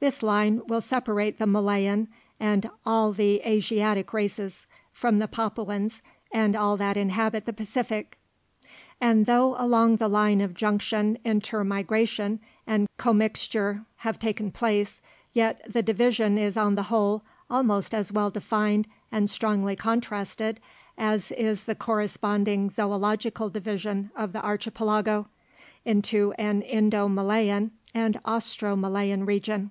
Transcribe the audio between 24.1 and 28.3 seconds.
of the Archipelago, into an Indo Malayan and